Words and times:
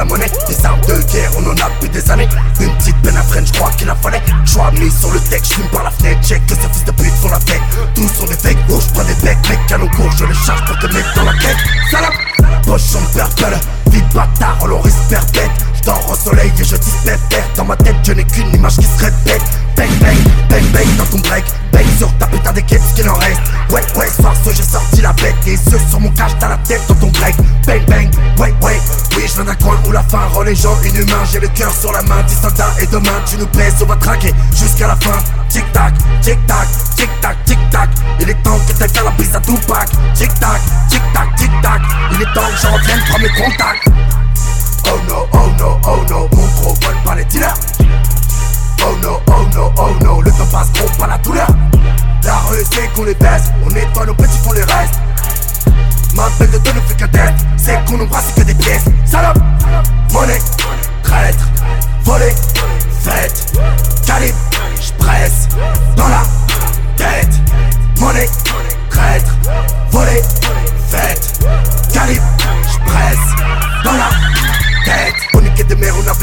la 0.00 0.04
monnaie. 0.06 0.30
Des 0.48 0.64
armes 0.64 0.80
de 0.80 1.02
guerre, 1.12 1.30
on 1.36 1.46
en 1.46 1.52
a 1.52 1.68
depuis 1.74 1.90
des 1.90 2.10
années. 2.10 2.28
Une 2.60 2.74
petite 2.76 2.96
peine 3.02 3.16
à 3.16 3.22
freine, 3.22 3.46
je 3.46 3.52
crois 3.52 3.70
qu'il 3.72 3.88
a 3.88 3.94
fallait. 3.94 4.22
Choix 4.44 4.70
mis 4.72 4.90
sur 4.90 5.10
le 5.12 5.20
deck, 5.30 5.42
je 5.44 5.62
par 5.74 5.84
la 5.84 5.90
fenêtre. 5.90 6.26
Check 6.26 6.44
que 6.46 6.54
ces 6.54 6.68
fils 6.72 6.84
de 6.84 6.92
pute 6.92 7.14
font 7.20 7.28
la 7.28 7.40
fête. 7.40 7.60
Tous 7.94 8.08
sont 8.08 8.26
des 8.26 8.34
fakes, 8.34 8.66
gauche, 8.66 8.86
prends 8.94 9.04
des 9.04 9.14
becs. 9.22 9.36
Mec, 9.48 9.58
canon 9.68 9.88
court, 9.88 10.10
je 10.18 10.24
les 10.24 10.34
charge 10.34 10.64
pour 10.64 10.78
te 10.78 10.86
mettre 10.94 11.14
dans 11.14 11.24
la 11.24 11.32
tête. 11.32 11.56
Salope, 11.90 12.14
pochon 12.64 13.04
purple, 13.12 13.58
vite 13.90 14.14
bâtard, 14.14 14.58
on 14.62 14.80
risque 14.80 15.02
perpète. 15.08 15.50
J'dors 15.74 16.10
au 16.10 16.14
soleil 16.14 16.52
et 16.58 16.64
je 16.64 16.76
dis 16.76 16.90
terre 17.04 17.44
Dans 17.56 17.64
ma 17.64 17.76
tête, 17.76 17.96
je 18.02 18.12
n'ai 18.12 18.24
qu'une 18.24 18.54
image 18.54 18.76
qui 18.76 18.84
se 18.84 19.04
répète. 19.04 19.42
Bang, 19.76 19.88
bang, 20.00 20.16
bang, 20.48 20.64
bang 20.72 20.96
dans 20.96 21.06
ton 21.06 21.18
break. 21.18 21.44
Bang 21.72 21.86
sur 21.98 22.12
ta 22.18 22.26
putain 22.26 22.52
d'équipe, 22.52 22.80
ce 22.80 23.00
qu'il 23.00 23.08
en 23.08 23.14
reste. 23.14 23.40
Ouais, 23.70 23.82
ouais, 23.96 24.08
ce 24.08 24.50
j'ai 24.52 24.62
sorti 24.62 25.00
la 25.02 25.12
bête. 25.12 25.36
Et 25.46 25.56
ceux 25.56 25.78
sur 25.90 26.00
mon 26.00 26.10
cache, 26.10 26.32
t'as 26.38 26.48
la 26.48 26.58
tête 26.58 26.82
dans 26.88 26.94
ton 26.94 27.08
break. 27.08 27.36
Bang, 27.66 27.84
bang, 27.86 28.10
ouais, 28.38 28.54
ouais. 28.62 28.80
Où 29.86 29.92
la 29.92 30.02
fin 30.02 30.26
rend 30.32 30.42
les 30.42 30.54
gens 30.54 30.76
inhumains. 30.82 31.24
J'ai 31.30 31.40
le 31.40 31.48
cœur 31.48 31.72
sur 31.72 31.92
la 31.92 32.02
main, 32.02 32.22
10 32.26 32.34
soldats. 32.40 32.74
Et 32.80 32.86
demain, 32.86 33.20
tu 33.26 33.36
nous 33.36 33.46
plaises, 33.46 33.74
on 33.82 33.86
va 33.86 33.96
traquer 33.96 34.32
jusqu'à 34.54 34.88
la 34.88 34.96
fin. 34.96 35.18
Tic 35.48 35.64
tac, 35.72 35.94
tic 36.22 36.38
tac, 36.46 36.68
tic 36.96 37.08
tac, 37.20 37.44
tic 37.44 37.58
tac. 37.70 37.88
Il 38.20 38.30
est 38.30 38.42
temps 38.42 38.58
que 38.66 38.72
t'aies 38.72 39.02
la 39.04 39.10
bise 39.12 39.34
à 39.34 39.40
tout 39.40 39.58
pack. 39.66 39.88
Tic 40.14 40.32
tac, 40.38 40.60
tic 40.88 41.02
tac, 41.12 41.34
tic 41.36 41.50
tac. 41.62 41.80
Il 42.12 42.22
est 42.22 42.34
temps 42.34 42.48
que 42.50 42.60
j'en 42.62 42.72
revienne 42.72 43.00
prendre 43.08 43.22
mes 43.22 43.30
contacts. 43.30 43.88
Oh 44.86 44.98
no, 45.08 45.26
oh 45.32 45.50
no, 45.58 45.78
oh 45.86 46.04
no, 46.08 46.28
mon 46.32 46.46
gros 46.60 46.74
vole 46.74 47.02
pas 47.04 47.14
les 47.14 47.24
dealers. 47.24 47.54
Oh 48.82 48.96
no, 49.02 49.20
oh 49.26 49.46
no, 49.54 49.72
oh 49.76 49.90
no, 50.02 50.20
le 50.22 50.30
temps 50.32 50.46
passe 50.50 50.72
gros 50.72 50.88
pas 50.98 51.06
la 51.06 51.18
douleur. 51.18 51.46
La 52.24 52.36
rue 52.48 52.64
c'est 52.72 52.92
qu'on 52.92 53.04
les 53.04 53.14
baisse, 53.14 53.52
on 53.64 53.70
nettoie 53.70 54.06
nos 54.06 54.14
petits 54.14 54.38
font 54.38 54.52
les 54.52 54.62
restes. 54.62 54.98
Ma 56.14 56.28
belle 56.38 56.50
de 56.50 56.56
ne 56.56 56.80
fait 56.80 56.96
qu'un 56.96 57.08
tête, 57.08 57.34
c'est 57.56 57.78
qu'on 57.84 58.00
embrasse 58.00 58.32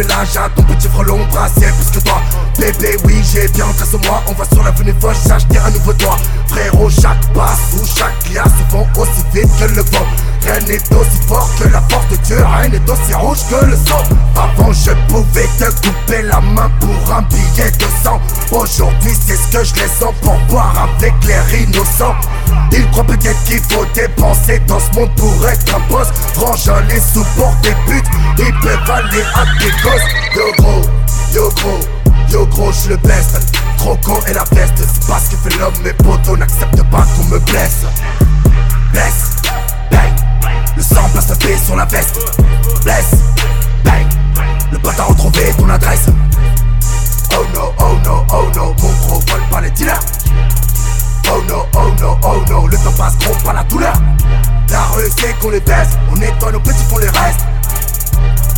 l'âge 0.03 0.38
à 0.38 0.50
ton 0.50 0.64
petit 0.64 0.88
frelon 0.88 1.20
brassier 1.31 1.67
plus 1.67 2.00
que 2.00 2.03
toi. 2.06 2.22
Bébé 2.59 2.98
oui 3.06 3.16
j'ai 3.31 3.48
bien 3.50 3.66
en 3.66 3.86
sur 3.86 4.00
moi. 4.02 4.23
On 4.28 4.34
va 4.34 4.45
sur 4.45 4.64
l'avenue 4.64 4.94
Foch 5.00 5.16
acheter 5.30 5.58
un 5.58 5.72
nouveau 5.72 5.94
toit. 5.94 6.17
Frérot 6.48 6.89
chaque 6.89 7.34
passe 7.34 7.73
ou 7.73 7.86
chaque 7.86 8.31
glace 8.31 8.45
se 8.45 8.72
vont 8.72 8.88
aussi 8.98 9.23
vite 9.34 9.50
que 9.59 9.66
le 9.66 9.81
vent. 9.81 10.08
Rien 10.44 10.59
n'est 10.62 10.95
aussi 10.95 11.17
fort 11.28 11.50
que 11.59 11.67
la 11.67 11.81
force 11.89 12.08
de 12.09 12.16
Dieu 12.17 12.38
Rien 12.38 12.70
n'est 12.70 12.92
aussi 12.92 13.14
rouge 13.14 13.39
que 13.50 13.66
le 13.66 13.76
sang. 13.76 14.04
Avant 14.36 14.73
pouvais 15.23 15.48
te 15.58 15.66
couper 15.82 16.22
la 16.23 16.40
main 16.42 16.70
pour 16.80 17.14
un 17.14 17.22
billet 17.23 17.72
de 17.72 17.86
sang 18.04 18.22
Aujourd'hui 18.52 19.12
c'est 19.26 19.36
ce 19.36 19.58
que 19.58 19.64
je 19.64 19.73
laisse 19.76 20.02
en 20.02 20.14
pour 20.22 20.38
boire 20.50 20.90
avec 21.00 21.14
les 21.26 21.64
innocents. 21.64 22.16
Ils 22.72 22.88
croient 22.92 23.04
peut-être 23.04 23.44
qu'il 23.45 23.62
faut 23.62 23.86
dépenser 23.95 24.60
dans 24.68 24.80
ce 24.80 24.92
monde 24.94 25.10
pour 25.16 25.48
être 25.48 25.76
un 25.76 25.80
boss. 25.92 26.08
Rangeant 26.36 26.80
les 26.90 27.00
sous 27.00 27.26
pour 27.36 27.54
des 27.64 27.73
buts 27.88 28.04
Ils 28.38 28.54
peuvent 28.62 28.92
aller 28.92 29.23
à 29.34 29.45
des 29.60 29.72
gosses. 29.84 30.08
Yo 30.36 30.52
gros, 30.58 30.82
yo 31.34 31.50
gros, 31.56 31.80
yo 32.30 32.45
gros 32.48 32.72
je 32.72 32.89
le 32.89 32.98
Trop 33.78 33.98
con 33.98 34.20
et 34.28 34.34
la 34.34 34.44
peste 34.44 34.78
C'est 34.78 35.08
pas 35.08 35.20
ce 35.20 35.36
que 35.36 35.49
fait 35.49 35.60
l'homme 35.60 35.73
Mes 35.84 35.94
potos 35.94 36.38
n'acceptent 36.38 36.84
pas 36.92 37.05
qu'on 37.16 37.23
me 37.26 37.39
blesse. 37.39 37.86
Blesse, 38.92 39.42
bang. 39.92 40.14
Le 40.76 40.84
sang 40.84 41.10
passe 41.14 41.34
sur 41.66 41.76
la 41.76 41.86
veste. 41.86 42.20
Blesse, 42.84 43.27
Le 52.70 52.78
temps 52.78 52.92
passe 52.98 53.17
gros 53.20 53.36
pas 53.45 53.54
la 53.54 53.64
douleur. 53.64 53.94
La 54.70 54.82
rue 54.94 55.10
c'est 55.17 55.38
qu'on 55.39 55.50
les 55.50 55.61
baisse 55.61 55.98
On 56.11 56.16
nettoie 56.16 56.52
nos 56.52 56.60
petits 56.60 56.83
font 56.89 56.98
les 56.98 57.08
restes. 57.08 57.45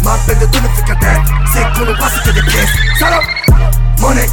Ma 0.04 0.18
peine 0.26 0.40
de 0.40 0.46
tout 0.46 0.62
ne 0.62 0.68
fait 0.70 0.84
qu'un 0.84 0.96
tête 0.96 1.22
C'est 1.54 1.62
qu'on 1.74 1.92
embrasse 1.92 2.20
que 2.22 2.32
des 2.32 2.42
pièces. 2.42 2.70
Salope 2.98 3.24
Monnaie 4.00 4.28